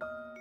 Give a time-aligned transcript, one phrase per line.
[0.00, 0.35] あ。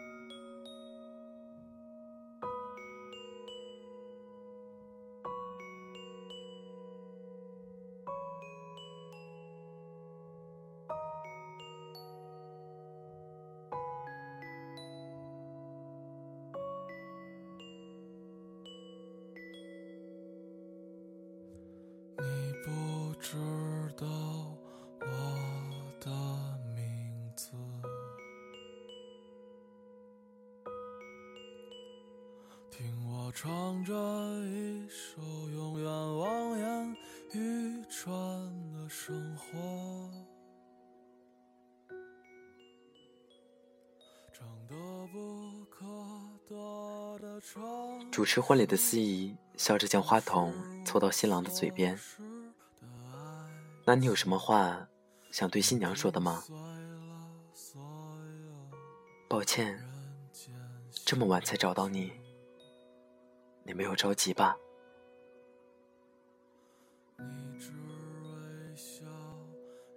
[33.36, 33.94] 唱着
[34.46, 36.98] 一首永远望眼
[37.34, 38.18] 欲穿
[38.72, 40.10] 的生活。
[48.10, 50.54] 主持婚礼的司仪笑着将话筒
[50.86, 52.00] 凑到新郎的嘴边。
[53.86, 54.88] 那你有什么话
[55.30, 56.42] 想对新娘说的吗？
[59.28, 59.78] 抱歉，
[61.04, 62.14] 这么晚才找到你。
[63.68, 64.56] 你没有着急吧？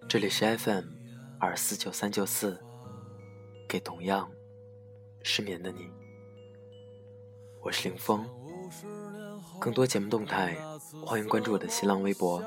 [0.08, 0.84] 这里是 FM
[1.38, 2.58] 二四九三九四，
[3.68, 4.30] 给同样
[5.22, 5.92] 失眠的你，
[7.60, 8.26] 我是林峰。
[9.60, 10.56] 更多节目动态，
[11.04, 12.42] 欢迎关注我的新浪微博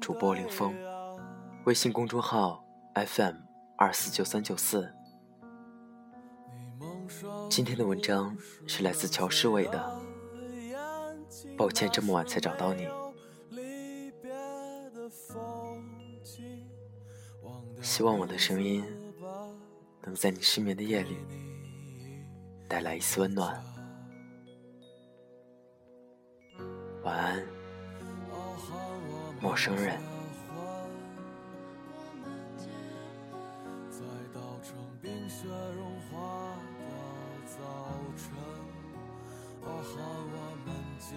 [0.00, 0.74] 主播林峰，
[1.66, 2.64] 微信公众号
[2.94, 3.34] FM
[3.76, 4.90] 二四九三九四。
[7.50, 8.34] 今天的文章
[8.66, 10.01] 是来自乔世伟的。
[11.56, 12.88] 抱歉，这么晚才找到你。
[17.80, 18.84] 希望我的声音
[20.02, 21.16] 能在你失眠的夜里
[22.68, 23.62] 带来一丝温暖。
[27.02, 27.44] 晚安，
[29.40, 30.00] 陌生人。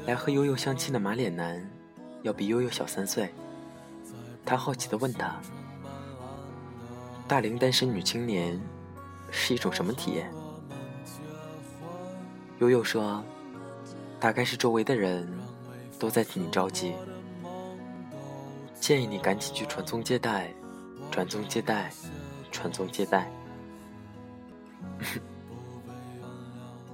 [0.06, 1.68] 来和悠悠相亲的马脸男，
[2.22, 3.34] 要比悠悠小三岁。
[4.46, 5.36] 他好奇地问他
[7.28, 8.60] ：“大龄单身女青年
[9.32, 10.32] 是一种什么体验？”
[12.60, 13.24] 悠悠说
[14.20, 15.28] ：“大概是周围的人
[16.00, 16.94] 都在替你着急，
[18.80, 20.54] 建议你赶紧去传宗接代，
[21.10, 21.92] 传宗接代，
[22.52, 23.32] 传宗接代。”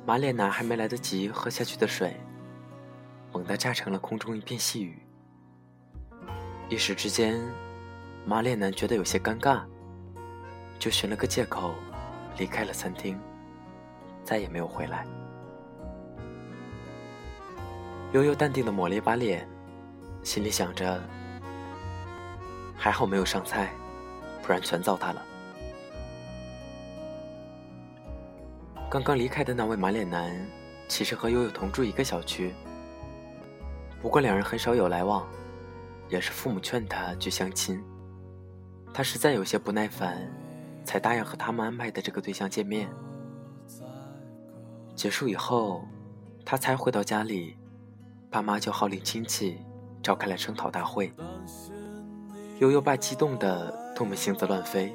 [0.07, 2.15] 马脸男还没来得及喝下去的水。
[3.31, 5.01] 猛地炸成了空中一片细雨，
[6.69, 7.39] 一时之间，
[8.25, 9.63] 马脸男觉得有些尴尬，
[10.77, 11.73] 就寻了个借口
[12.37, 13.17] 离开了餐厅，
[14.25, 15.05] 再也没有回来。
[18.11, 19.47] 悠悠淡定的抹了一把脸，
[20.23, 21.01] 心里想着：
[22.75, 23.71] 还好没有上菜，
[24.43, 25.25] 不然全糟蹋了。
[28.89, 30.35] 刚刚离开的那位马脸男，
[30.89, 32.53] 其实和悠悠同住一个小区。
[34.01, 35.27] 不过两人很少有来往，
[36.09, 37.81] 也是父母劝他去相亲，
[38.91, 40.27] 他实在有些不耐烦，
[40.83, 42.89] 才答应和他们安排的这个对象见面。
[44.95, 45.85] 结束以后，
[46.43, 47.55] 他才回到家里，
[48.29, 49.59] 爸妈就号令亲戚，
[50.01, 51.13] 召开了声讨大会。
[52.59, 54.91] 悠悠爸激动的唾沫星子乱飞，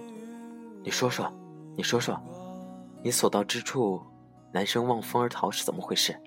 [0.82, 1.32] 你说说，
[1.76, 2.20] 你说说，
[3.02, 4.02] 你所到之处，
[4.52, 6.20] 男生望风而逃是怎么回事？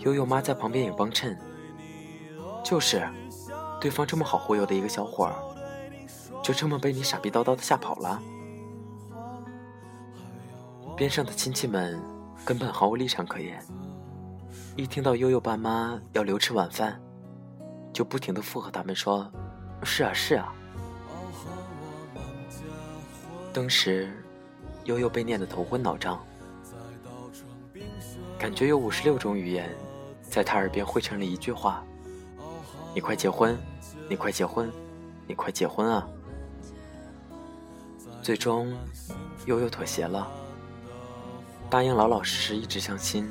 [0.00, 1.38] 悠悠妈在旁边也帮衬，
[2.64, 3.06] 就是，
[3.80, 5.34] 对方这么好忽悠的一个小伙儿，
[6.42, 8.22] 就这么被你傻逼叨叨的吓跑了。
[10.96, 12.00] 边上的亲戚们
[12.44, 13.62] 根本毫无立场可言，
[14.76, 17.00] 一听到悠悠爸妈要留吃晚饭，
[17.92, 19.30] 就不停的附和他们说
[19.82, 20.54] ：“是啊是啊。”
[23.52, 24.12] 当时，
[24.84, 26.24] 悠悠被念得头昏脑胀。
[28.42, 29.70] 感觉有五十六种语言，
[30.20, 31.84] 在他耳边汇成了一句话
[32.92, 33.56] ：“你快结婚，
[34.08, 34.68] 你快结婚，
[35.28, 36.08] 你快结婚啊！”
[38.20, 38.76] 最终，
[39.46, 40.26] 悠悠妥协了，
[41.70, 43.30] 答应老老实实一直相亲，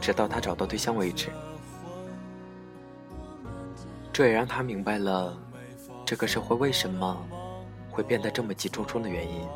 [0.00, 1.28] 直到他找到对象为止。
[4.14, 5.36] 这也让他明白了，
[6.06, 7.22] 这个社会为什么
[7.90, 9.46] 会变得这么急冲冲的原因。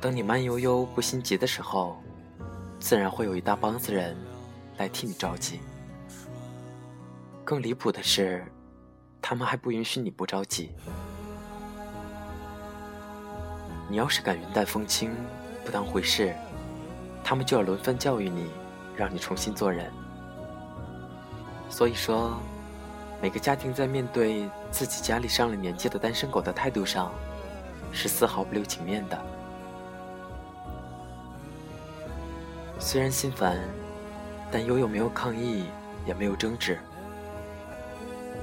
[0.00, 2.00] 等你慢悠悠不心急的时候，
[2.78, 4.16] 自然会有一大帮子人
[4.76, 5.60] 来替你着急。
[7.44, 8.44] 更离谱的是，
[9.20, 10.70] 他们还不允许你不着急。
[13.88, 15.10] 你要是敢云淡风轻、
[15.64, 16.32] 不当回事，
[17.24, 18.50] 他们就要轮番教育你，
[18.94, 19.90] 让你重新做人。
[21.68, 22.38] 所以说，
[23.20, 27.10] 每个家庭在面对自己家里上了年纪的单身狗的态度上，
[27.90, 29.37] 是丝毫不留情面的。
[32.78, 33.58] 虽然心烦，
[34.50, 35.66] 但悠悠没有抗议，
[36.06, 36.78] 也没有争执。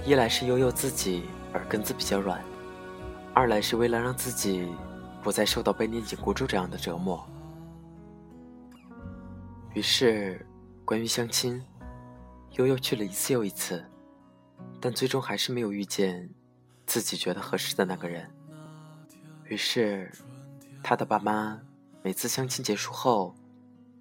[0.05, 1.23] 一来是悠悠自己
[1.53, 2.43] 耳根子比较软，
[3.33, 4.67] 二来是为了让自己
[5.23, 7.25] 不再受到被念紧箍咒这样的折磨。
[9.73, 10.45] 于是，
[10.83, 11.63] 关于相亲，
[12.51, 13.83] 悠悠去了一次又一次，
[14.79, 16.29] 但最终还是没有遇见
[16.85, 18.29] 自己觉得合适的那个人。
[19.45, 20.11] 于是，
[20.83, 21.59] 他的爸妈
[22.03, 23.35] 每次相亲结束后，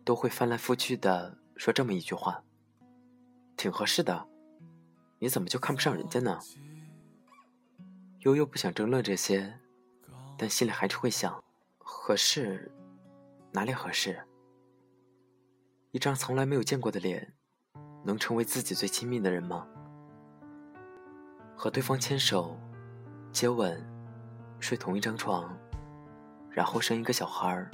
[0.05, 2.45] 都会翻来覆去的说这么一句话
[3.57, 4.29] ：“挺合适的。”
[5.21, 6.39] 你怎么就看不上人家呢？
[8.21, 9.59] 悠悠不想争论这些，
[10.37, 11.43] 但心里还是会想：
[11.79, 12.71] 合适？
[13.53, 14.23] 哪里合适？
[15.93, 17.33] 一张从来没有见过的脸，
[18.05, 19.67] 能成为自己最亲密的人吗？
[21.57, 22.59] 和对方牵手、
[23.33, 23.83] 接吻、
[24.59, 25.57] 睡同一张床，
[26.51, 27.71] 然后生一个小孩儿，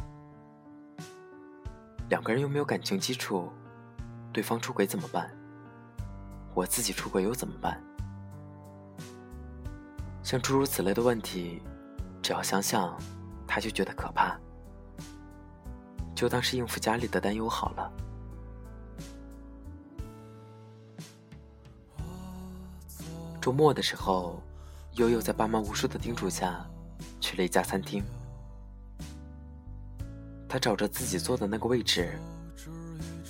[2.11, 3.49] 两个人又没有感情基础，
[4.33, 5.31] 对方出轨怎么办？
[6.55, 7.81] 我自己出轨又怎么办？
[10.25, 11.62] 像诸如此类的问题，
[12.21, 12.99] 只要想想，
[13.47, 14.37] 他就觉得可怕。
[16.12, 17.93] 就当是应付家里的担忧好了。
[23.41, 24.43] 周末的时候，
[24.95, 26.67] 悠悠在爸妈无数的叮嘱下，
[27.21, 28.05] 去了一家餐厅。
[30.50, 32.19] 他找着自己坐的那个位置，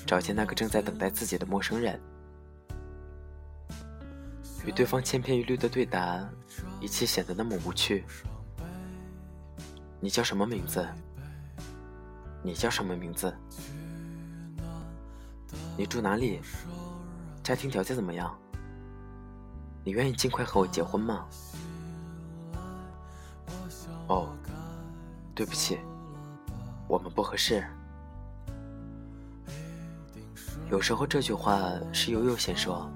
[0.06, 2.00] 找见那个正在等待自己的陌生人。
[4.64, 6.26] 与对方千篇一律的对答，
[6.80, 8.06] 一切显得那么无趣。
[10.00, 10.88] 你叫什么名字？
[12.42, 13.30] 你叫什么名字？
[15.76, 16.40] 你住哪里？
[17.42, 18.34] 家庭条件怎么样？
[19.84, 21.26] 你愿意尽快和我结婚吗？
[24.08, 24.34] 哦，
[25.34, 25.78] 对不起，
[26.90, 27.64] 我们不合适。
[30.72, 32.90] 有时候这句话是悠悠先说。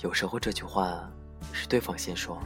[0.00, 1.10] 有时候这句话
[1.50, 2.38] 是对方先说，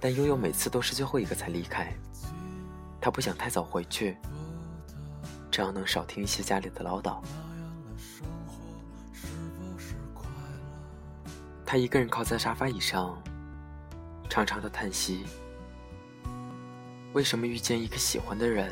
[0.00, 1.96] 但悠悠每次都是最后一个才离开。
[3.00, 4.16] 他不想太早回去，
[5.48, 7.22] 这样能少听一些家里的唠叨。
[11.64, 13.16] 他一个人靠在沙发椅上，
[14.28, 15.24] 长长的叹息。
[17.16, 18.70] 为什么遇见一个喜欢的人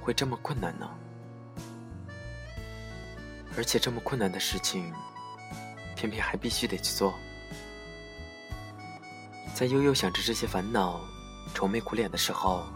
[0.00, 0.90] 会这么困难呢？
[3.56, 4.92] 而且这么困难的事情。
[5.94, 7.14] 偏偏还必须得去做。
[9.54, 11.00] 在悠悠想着这些烦恼、
[11.54, 12.66] 愁眉苦脸的时候，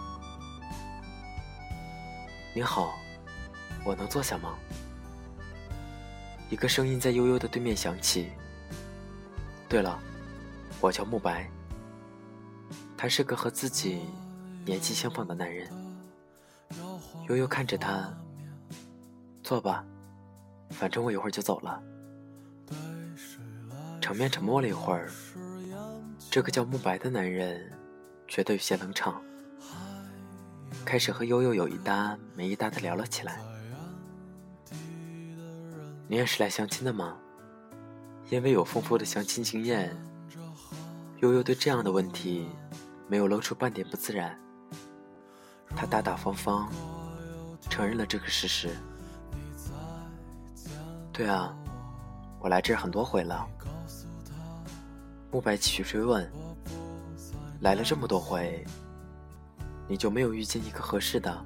[2.54, 2.94] 你好，
[3.84, 4.54] 我能坐下吗？
[6.50, 8.30] 一个声音在悠悠的对面响起。
[9.69, 9.98] 对了，
[10.80, 11.50] 我叫慕白。
[12.96, 14.02] 他是个和自己
[14.69, 15.67] 年纪相仿的男人。
[17.26, 18.15] 悠悠看着他，
[19.43, 19.82] 坐吧，
[20.69, 21.82] 反正我一会儿就走了。
[23.99, 25.11] 场面沉默了一会儿，
[26.31, 27.73] 这个叫慕白的男人
[28.26, 29.23] 觉得有些冷场，
[30.85, 33.41] 开始和悠悠有一搭没一搭的聊了起来。
[36.06, 37.17] 你也是来相亲的吗？
[38.29, 39.97] 因为有丰富的相亲经验，
[41.21, 42.47] 悠悠对这样的问题
[43.06, 44.38] 没有露出半点不自然，
[45.78, 46.68] 他大大方方
[47.70, 48.76] 承认了这个事实。
[51.12, 51.54] 对啊，
[52.40, 53.47] 我来这儿很多回了。
[55.30, 56.28] 慕白继续追问
[57.62, 58.66] ：“来了这么多回，
[59.87, 61.44] 你就没有遇见一个合适的？”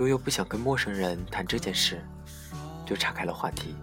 [0.00, 2.04] 悠悠不想跟陌生人谈这件事，
[2.84, 3.76] 就岔开了话题。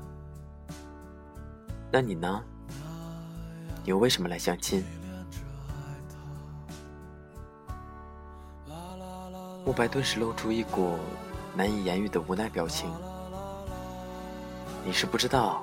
[1.89, 2.43] 那你呢？
[3.85, 4.83] 你为什么来相亲？
[9.67, 10.97] 慕白顿时露出一股
[11.53, 12.89] 难以言喻的无奈表情。
[14.85, 15.61] 你是不知道。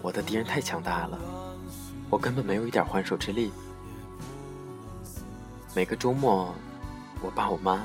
[0.00, 1.18] 我的敌人太强大了，
[2.08, 3.52] 我根本没有一点还手之力。
[5.74, 6.54] 每个周末，
[7.20, 7.84] 我爸我妈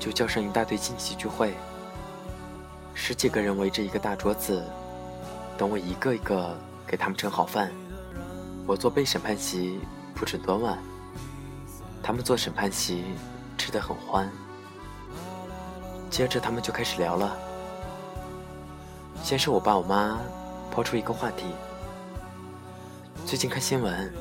[0.00, 1.52] 就叫上一大堆亲戚聚会，
[2.94, 4.64] 十几个人围着一个大桌子，
[5.58, 7.70] 等我一个一个给他们盛好饭。
[8.66, 9.78] 我做被审判席，
[10.14, 10.78] 不准端碗；
[12.02, 13.04] 他们做审判席，
[13.62, 14.28] 吃得很欢。
[16.10, 17.36] 接着他们就开始聊了，
[19.22, 20.18] 先是我爸我妈。
[20.72, 21.44] 抛出一个话题：
[23.24, 24.12] 最近看新闻，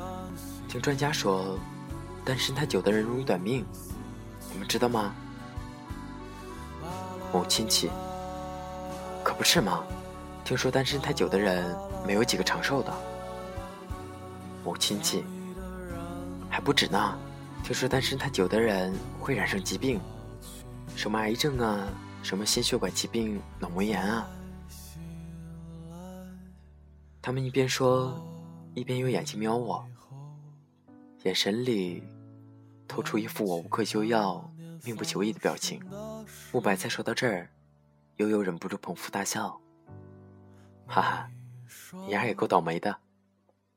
[0.67, 1.57] 听专家说，
[2.24, 3.65] 单身太久的人容易短命，
[4.51, 5.12] 你们知道吗？
[7.33, 7.89] 某亲戚，
[9.24, 9.81] 可不是吗？
[10.43, 12.93] 听说单身太久的人没有几个长寿的。
[14.63, 15.25] 某亲戚，
[16.48, 17.17] 还不止呢。
[17.63, 20.00] 听说单身太久的人会染上疾病，
[20.96, 21.88] 什么癌症啊，
[22.22, 24.27] 什么心血管疾病、脑膜炎啊。
[27.22, 28.20] 他们一边说，
[28.74, 29.88] 一边用眼睛瞄我，
[31.24, 32.03] 眼神里
[32.88, 34.51] 透出一副我无可救药、
[34.84, 35.82] 命不久矣的表情。
[36.51, 37.48] 慕白才说到这儿，
[38.18, 39.62] 悠悠忍不住捧腹大笑，
[40.88, 41.30] 哈哈，
[42.06, 42.98] 你丫也够倒霉的。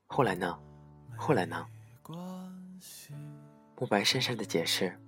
[0.07, 0.59] 后来呢？
[1.17, 1.64] 后来呢？
[3.85, 4.99] 慕白讪讪的解释：“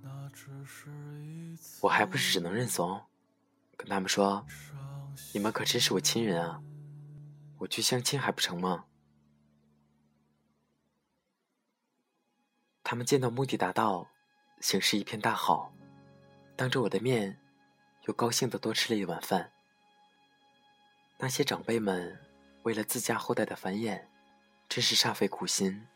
[1.80, 3.02] 我还不是只能认怂，
[3.74, 4.46] 跟他们说，
[5.32, 6.62] 你们可真是我亲人啊，
[7.56, 8.84] 我去相亲还不成吗？”
[12.84, 14.10] 他们见到目的达到，
[14.60, 15.72] 形势一片大好，
[16.54, 17.40] 当着我的面，
[18.02, 19.52] 又高兴的多吃了一碗饭。
[21.16, 22.20] 那些长辈们
[22.64, 24.04] 为了自家后代的繁衍，
[24.68, 25.86] 真是煞费苦心，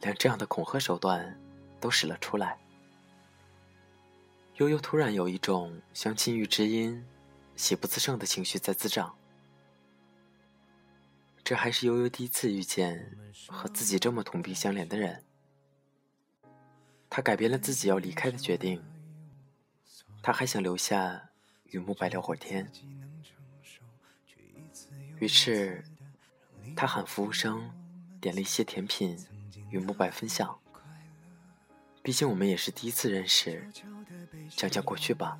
[0.00, 1.38] 连这样的恐吓手段。
[1.86, 2.58] 都使了出来。
[4.56, 7.06] 悠悠突然有一种相亲遇知音，
[7.54, 9.16] 喜不自胜的情绪在滋长。
[11.44, 13.16] 这还是悠悠第一次遇见
[13.46, 15.22] 和自己这么同病相怜的人。
[17.08, 18.82] 他改变了自己要离开的决定。
[20.20, 21.30] 他还想留下
[21.66, 22.68] 与慕白聊会儿天。
[25.20, 25.84] 于是，
[26.74, 27.70] 他喊服务生
[28.20, 29.16] 点了一些甜品
[29.70, 30.58] 与慕白分享。
[32.06, 33.68] 毕竟我们也是第一次认识，
[34.50, 35.36] 讲讲过去吧。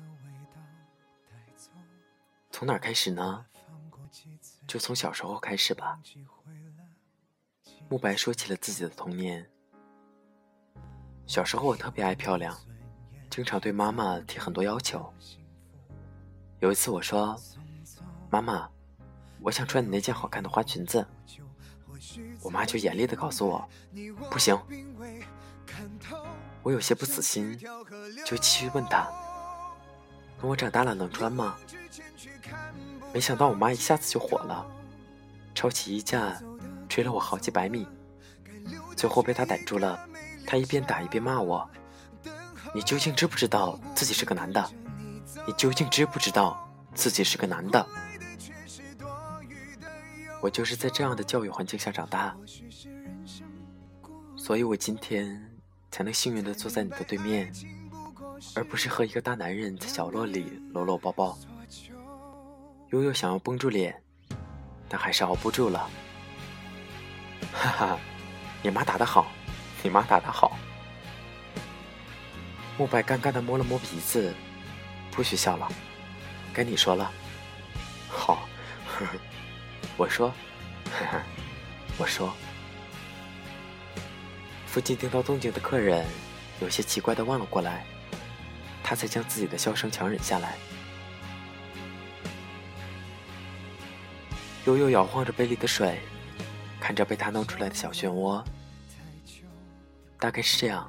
[2.51, 3.45] 从哪开始呢？
[4.67, 5.97] 就从小时候开始吧。
[7.87, 9.49] 慕白说起了自己的童年。
[11.25, 12.53] 小时候我特别爱漂亮，
[13.29, 15.09] 经常对妈妈提很多要求。
[16.59, 17.33] 有一次我说
[18.29, 18.69] ：“妈妈，
[19.39, 21.07] 我想穿你那件好看的花裙子。”
[22.43, 23.69] 我妈就严厉的告诉我
[24.29, 24.53] ：“不行。”
[26.67, 27.57] 我有些不死心，
[28.25, 29.09] 就继续问他
[30.37, 31.55] ：“等我长大了能穿吗？”
[33.13, 34.69] 没想到我妈一下子就火了，
[35.55, 36.37] 抄起衣架
[36.89, 37.87] 追了我好几百米，
[38.97, 39.97] 最后被她逮住了。
[40.45, 41.65] 她一边打一边骂我
[42.75, 44.69] ：“你究竟知不知道自己是个男的？
[45.47, 47.87] 你究竟知不知道自己是个男的？”
[50.43, 52.35] 我就是在这样的教育环境下长大，
[54.35, 55.49] 所以我今天。
[55.97, 57.51] 才能幸运的坐在你的对面，
[58.53, 61.35] 而不是和一个大男人在角落里搂搂抱抱。
[62.91, 63.99] 悠悠想要绷住脸，
[64.87, 65.89] 但还是熬不住了。
[67.51, 67.99] 哈哈，
[68.61, 69.25] 你妈打得好，
[69.81, 70.55] 你妈打得好。
[72.77, 74.31] 慕白尴尬的摸了摸鼻子，
[75.09, 75.67] 不许笑了，
[76.53, 77.11] 该你说了。
[78.07, 78.47] 好，
[78.85, 79.17] 呵呵，
[79.97, 80.29] 我说，
[80.91, 81.23] 呵呵，
[81.97, 82.31] 我说。
[84.77, 86.05] 附近听到动静的客人
[86.61, 87.83] 有些奇怪的望了过来，
[88.83, 90.55] 他才将自己的笑声强忍下来。
[94.67, 95.99] 悠悠摇晃着杯里的水，
[96.79, 98.43] 看着被他弄出来的小漩涡。
[100.19, 100.87] 大概是这样。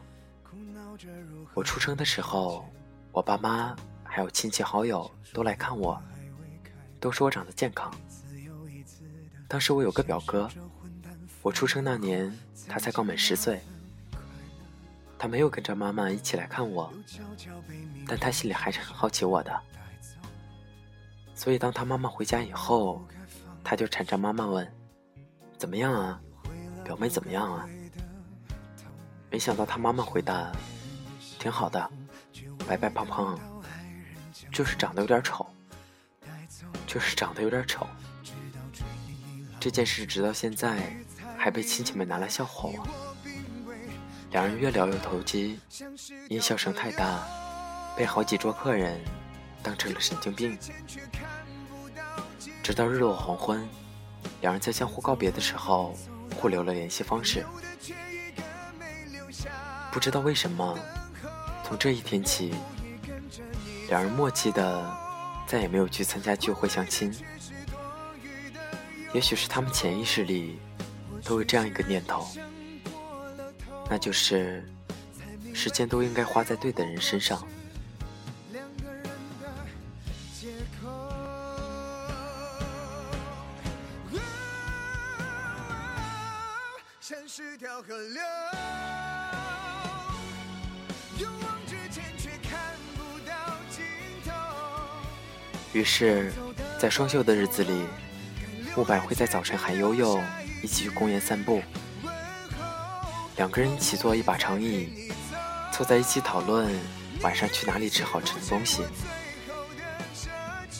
[1.54, 2.68] 我出生的时候，
[3.10, 5.98] 我爸妈还有亲戚好友都来看我，
[7.00, 7.90] 都说我长得健康。
[9.48, 10.46] 当时我有个表哥，
[11.40, 12.30] 我出生那年
[12.68, 13.58] 他才刚满十岁。
[15.18, 16.92] 他没有跟着妈妈一起来看我，
[18.06, 19.60] 但他心里还是很好奇我的。
[21.34, 23.04] 所以当他妈妈回家以后，
[23.64, 24.66] 他就缠着妈妈问
[25.58, 26.20] ：“怎么样啊，
[26.84, 27.68] 表妹怎么样啊？”
[29.30, 30.52] 没想到他妈妈回答
[31.38, 31.90] ：“挺好的，
[32.66, 33.38] 白白胖胖，
[34.52, 35.46] 就是长得有点丑，
[36.86, 37.86] 就是长得有点丑。”
[39.60, 40.96] 这件事直到现在
[41.36, 43.07] 还被亲戚们拿来笑话我。
[44.30, 45.58] 两人越聊越投机，
[46.28, 47.22] 因笑声太大，
[47.96, 49.00] 被好几桌客人
[49.62, 50.58] 当成了神经病。
[52.62, 53.66] 直到日落黄昏，
[54.42, 55.96] 两人在相互告别的时候
[56.36, 57.44] 互留了联系方式。
[59.90, 60.78] 不知道为什么，
[61.64, 62.54] 从这一天起，
[63.88, 64.94] 两人默契的
[65.46, 67.10] 再也没有去参加聚会相亲。
[69.14, 70.58] 也许是他们潜意识里
[71.24, 72.28] 都有这样一个念头。
[73.90, 74.62] 那就是
[75.54, 77.46] 时间都应该花在对的人身上。
[95.72, 96.32] 于是，
[96.78, 97.86] 在双休的日子里，
[98.76, 100.20] 慕白会在早晨喊悠悠
[100.62, 101.62] 一起去公园散步。
[103.38, 105.10] 两个人一起坐一把长椅，
[105.72, 106.68] 坐在一起讨论
[107.22, 108.82] 晚上去哪里吃好吃的东西。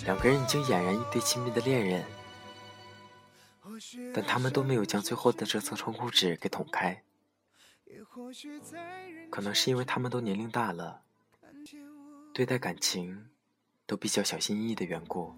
[0.04, 2.04] 两个人已经俨然一对亲密的恋人，
[4.12, 7.00] 但他们都没有将最后的这层窗户纸给捅开。
[9.30, 11.02] 可能是因为他们都年龄大了，
[12.34, 13.28] 对待感情
[13.86, 15.32] 都比较小心翼翼的缘故，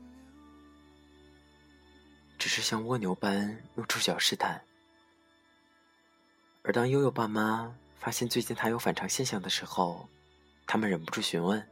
[2.38, 4.62] 只是像蜗牛般用触角试探。
[6.62, 10.08] 而当悠悠爸妈发现最近他有反常现象的时候，
[10.66, 11.66] 他们忍不住询问：“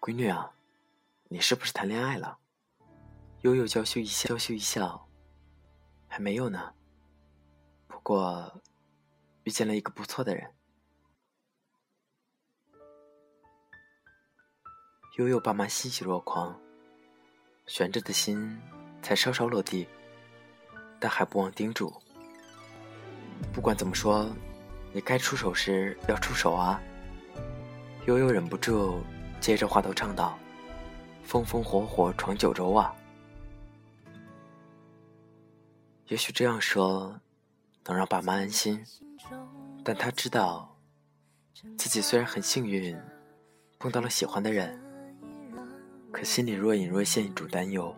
[0.00, 0.50] 闺女啊，
[1.28, 2.38] 你是不是谈恋爱了？”
[3.42, 5.08] 悠悠娇羞一笑，娇羞一笑
[6.08, 6.74] ：“还没有呢，
[7.86, 8.60] 不过
[9.44, 10.52] 遇见了一个不错的人。”
[15.18, 16.58] 悠悠爸妈欣喜若狂，
[17.66, 18.58] 悬着的心
[19.02, 19.86] 才稍稍落地，
[20.98, 21.92] 但还不忘叮嘱。
[23.58, 24.30] 不管怎么说，
[24.92, 26.80] 你该出手时要出手啊！
[28.06, 29.02] 悠悠忍不住
[29.40, 30.38] 接着话头唱道
[31.26, 32.94] ：“风风火火闯九州啊！”
[36.06, 37.20] 也许这样说
[37.84, 38.80] 能让爸妈安心，
[39.82, 40.78] 但他知道
[41.76, 42.96] 自己虽然很幸运
[43.80, 44.80] 碰到了喜欢的人，
[46.12, 47.92] 可心里若隐若现一种担忧。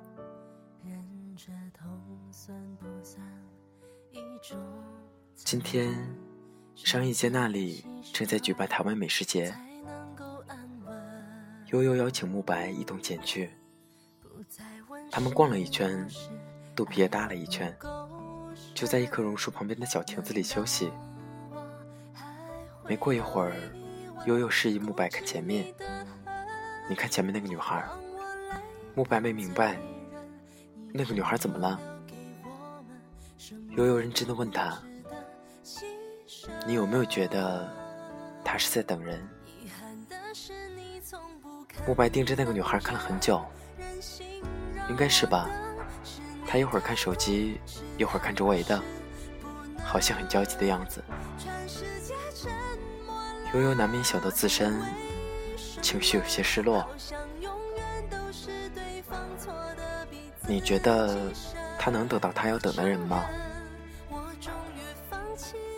[5.50, 5.92] 今天，
[6.76, 9.52] 商业街那里正在举办台湾美食节。
[11.72, 13.50] 悠悠邀请慕白一同前去。
[15.10, 16.06] 他们逛了一圈，
[16.76, 17.76] 肚皮也大了一圈，
[18.76, 20.92] 就在一棵榕树旁边的小亭子里休息。
[22.86, 23.52] 没过一会儿，
[24.26, 25.74] 悠悠示意慕白看前面。
[26.88, 27.84] 你看前面那个女孩。
[28.94, 29.76] 慕白没明白，
[30.94, 31.80] 那个女孩怎么了？
[33.70, 34.80] 悠悠认真的问他。
[36.66, 37.68] 你有没有觉得
[38.44, 39.20] 他是在等人？
[41.86, 43.42] 慕白盯着那个女孩看了很久，
[44.88, 45.48] 应该是吧。
[46.46, 47.60] 他一会儿看手机，
[47.96, 48.80] 一会儿看周围的，
[49.84, 51.02] 好像很焦急的样子。
[53.54, 54.80] 悠悠难免想到自身
[55.80, 56.86] 情绪有些失落。
[60.46, 61.32] 你觉得
[61.78, 63.24] 他能等到他要等的人吗？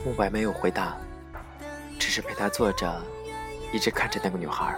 [0.05, 0.97] 慕白没有回答，
[1.99, 3.01] 只是陪他坐着，
[3.73, 4.77] 一直看着那个女孩。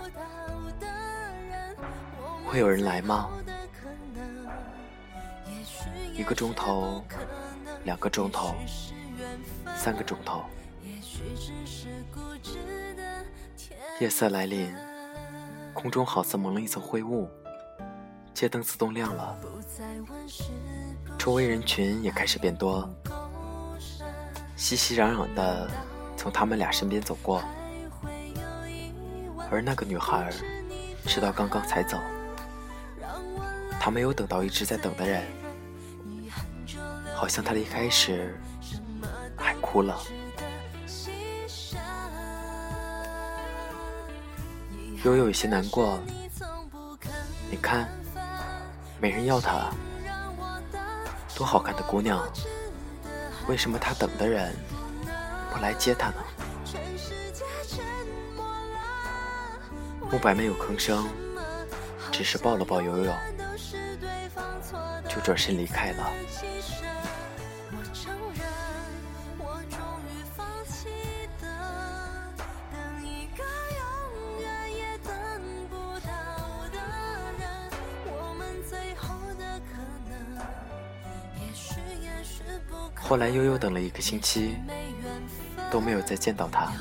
[2.44, 3.30] 会有人来吗？
[6.14, 7.02] 一个钟头，
[7.84, 8.54] 两个钟头，
[9.74, 10.44] 三个钟头。
[14.00, 14.72] 夜色来临，
[15.72, 17.28] 空中好似蒙了一层灰雾，
[18.34, 19.36] 街灯自动亮了，
[21.18, 22.88] 周围人群也开始变多。
[24.56, 25.68] 熙熙攘攘的
[26.16, 27.42] 从他们俩身边走过，
[29.50, 30.30] 而那个女孩
[31.04, 31.98] 直到刚刚才走，
[33.80, 35.26] 她没有等到一直在等的人，
[37.14, 38.40] 好像她离开时
[39.36, 40.00] 还哭了。
[45.04, 45.98] 悠悠有些难过，
[47.50, 47.88] 你看，
[49.00, 49.68] 没人要她，
[51.34, 52.24] 多好看的姑娘。
[53.46, 54.54] 为什么他等的人
[55.52, 56.16] 不来接他呢？
[60.10, 61.08] 慕白没有吭声，
[62.12, 63.12] 只是抱了抱悠悠，
[65.08, 66.10] 就转身离开了。
[83.14, 84.56] 后来悠悠等了一个星期，
[85.70, 86.72] 都没有再见到他。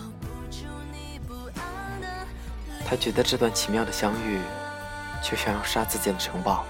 [2.83, 4.39] 他觉得这段奇妙的相遇，
[5.21, 6.65] 就像要杀自己的城堡。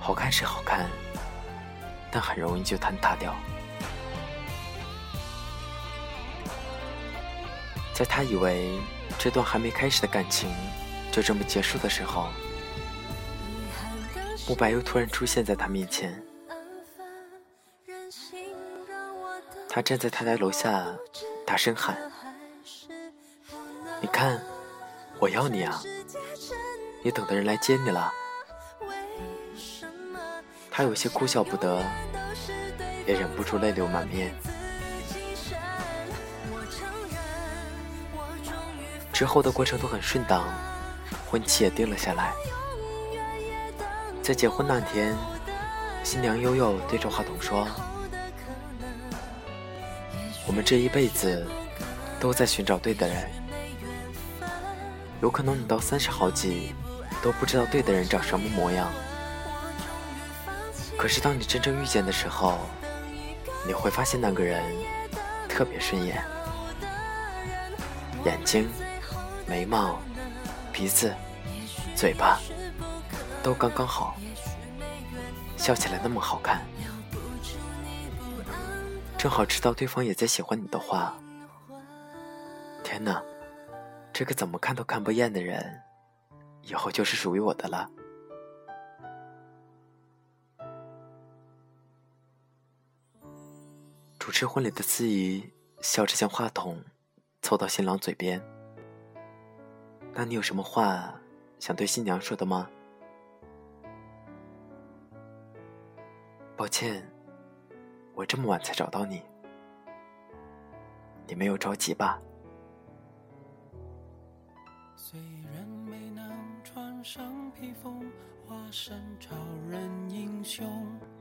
[0.00, 0.88] 好看是好看，
[2.10, 3.36] 但很容易就坍塌掉。
[7.92, 8.78] 在他以为
[9.18, 10.48] 这段还没开始的感情
[11.12, 12.30] 就这么结束的时候，
[14.48, 16.18] 慕白又突然出现在他面前。
[19.72, 20.84] 他站在他台楼下，
[21.46, 21.96] 大声喊
[24.02, 24.42] ：“你看，
[25.20, 25.80] 我要你啊！
[27.04, 28.12] 你等的人来接你了。”
[30.72, 31.80] 他有些哭笑不得，
[33.06, 34.34] 也忍不住泪流满面。
[39.12, 40.42] 之后的过程都很顺当，
[41.30, 42.32] 婚期也定了下来。
[44.20, 45.16] 在结婚那天，
[46.02, 47.68] 新娘悠悠对着话筒说。
[50.50, 51.46] 我们这一辈子
[52.18, 53.30] 都在寻找对的人，
[55.22, 56.74] 有可能你到三十好几
[57.22, 58.90] 都不知道对的人长什么模样。
[60.98, 62.58] 可是当你真正遇见的时候，
[63.64, 64.60] 你会发现那个人
[65.48, 66.20] 特别顺眼，
[68.24, 68.68] 眼睛、
[69.46, 70.00] 眉毛、
[70.72, 71.14] 鼻子、
[71.94, 72.40] 嘴巴
[73.40, 74.16] 都刚刚好，
[75.56, 76.60] 笑起来那么好看。
[79.20, 81.14] 正好知道对方也在喜欢你的话，
[82.82, 83.22] 天哪，
[84.14, 85.82] 这个怎么看都看不厌的人，
[86.62, 87.90] 以后就是属于我的了。
[94.18, 95.52] 主持婚礼的司仪
[95.82, 96.82] 笑着将话筒
[97.42, 98.42] 凑到新郎嘴边
[100.16, 101.14] ：“那你有什么话
[101.58, 102.70] 想对新娘说的吗？”
[106.56, 107.06] 抱歉。
[108.20, 109.22] 我这么晚才找到你，
[111.26, 112.20] 你没有着急吧？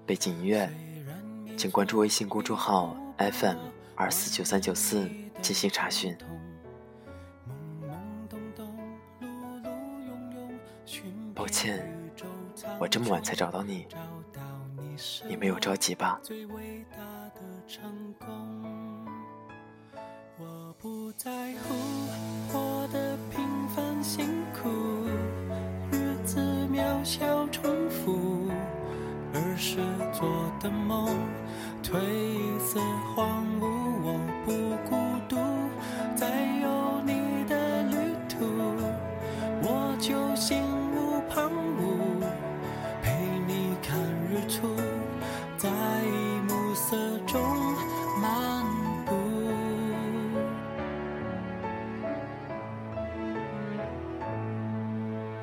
[0.05, 0.69] 背景音乐，
[1.57, 3.57] 请关注微信公众号 FM
[3.95, 5.09] 二四九三九四
[5.41, 6.17] 进行查询。
[11.33, 11.81] 抱歉，
[12.77, 13.87] 我这么晚才找到你。
[15.27, 16.19] 你没有着急吧？
[20.37, 21.29] 我不在
[21.63, 21.75] 乎
[22.51, 24.69] 活得平凡辛苦，
[25.91, 26.39] 日子
[26.71, 28.49] 渺小重复，
[29.33, 29.77] 儿时
[30.13, 31.13] 做的梦
[31.83, 31.99] 褪
[32.59, 32.79] 色
[33.13, 33.45] 荒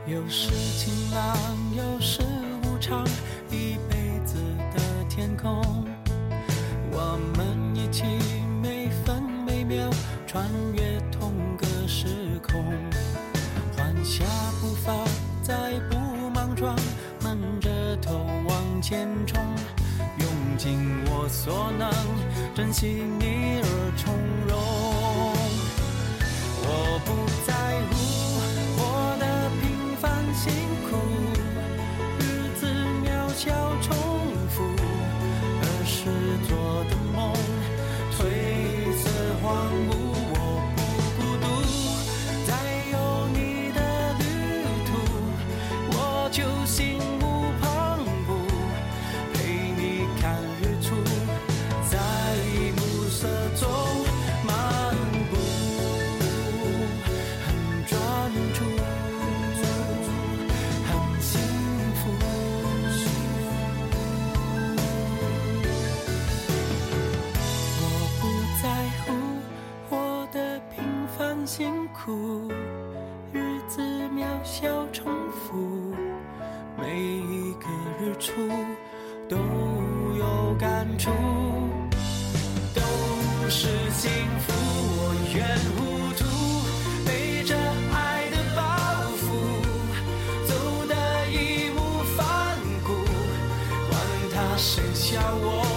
[0.07, 1.37] 有时晴朗，
[1.75, 2.23] 有时
[2.63, 3.05] 无常，
[3.51, 4.37] 一辈子
[4.73, 5.61] 的天空，
[6.93, 8.05] 我们一起
[8.63, 9.91] 每分每秒
[10.25, 12.07] 穿越同个时
[12.41, 12.65] 空，
[13.77, 14.25] 缓下
[14.61, 14.95] 步伐，
[15.43, 15.97] 再不
[16.31, 16.77] 莽撞，
[17.25, 18.15] 闷着头
[18.47, 19.43] 往前冲。
[20.19, 20.79] 用尽
[21.11, 21.91] 我所能，
[22.55, 24.15] 珍惜你而从
[24.47, 24.57] 容。
[26.69, 27.56] 我不在
[30.37, 30.53] 辛
[30.85, 30.99] 苦，
[32.21, 32.67] 日子
[33.03, 33.75] 渺小
[94.59, 95.76] 剩下我